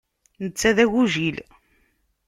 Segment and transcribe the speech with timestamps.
[0.43, 1.37] Netta d agujil.